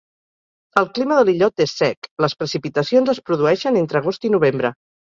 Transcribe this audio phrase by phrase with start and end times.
[0.81, 4.79] El clima de l'illot és sec, les precipitacions es produeixen entre agost i novembre.